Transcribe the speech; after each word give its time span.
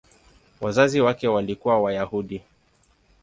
Wazazi 0.61 1.01
wake 1.01 1.27
walikuwa 1.27 1.81
Wayahudi. 1.81 2.41